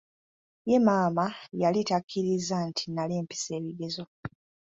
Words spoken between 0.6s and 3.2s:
Ye Maama yali takiriza nti nali